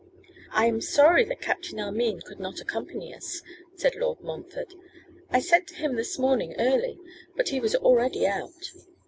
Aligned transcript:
'I 0.53 0.65
am 0.65 0.81
sorry 0.81 1.23
that 1.25 1.41
Captain 1.41 1.79
Armine 1.79 2.21
could 2.21 2.39
not 2.39 2.59
accompany 2.59 3.13
us,' 3.13 3.43
said 3.75 3.93
Lord 3.95 4.19
Montfort. 4.21 4.73
'I 5.29 5.39
sent 5.41 5.67
to 5.67 5.75
him 5.75 5.95
this 5.95 6.17
morning 6.17 6.55
early, 6.57 6.97
but 7.35 7.49
he 7.49 7.59
was 7.59 7.75
already 7.75 8.25
out. 8.25 8.71